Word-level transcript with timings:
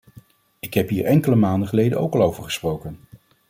Ik 0.59 0.73
heb 0.73 0.89
hier 0.89 1.05
enkele 1.05 1.35
maanden 1.35 1.67
geleden 1.67 1.99
ook 1.99 2.13
al 2.13 2.21
over 2.21 2.43
gesproken. 2.43 2.99